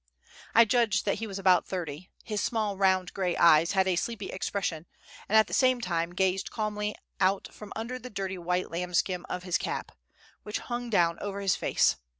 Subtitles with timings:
[0.55, 2.09] I judged that he was about thirty.
[2.23, 4.87] His small, round, gray eyes had a sleepy expression,
[5.29, 9.43] and at the same time gazed calmly out from under the dirty white lambskin of
[9.43, 9.91] his cap,
[10.41, 11.97] which hung down over his face.